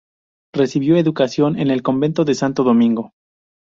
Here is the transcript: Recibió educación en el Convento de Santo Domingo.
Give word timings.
Recibió 0.51 0.97
educación 0.97 1.59
en 1.59 1.69
el 1.69 1.83
Convento 1.83 2.25
de 2.25 2.33
Santo 2.33 2.63
Domingo. 2.63 3.13